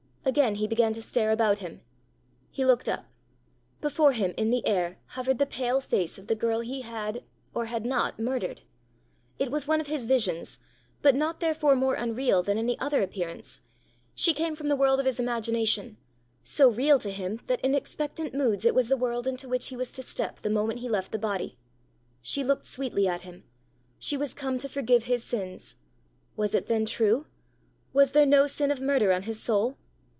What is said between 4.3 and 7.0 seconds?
in the air hovered the pale face of the girl he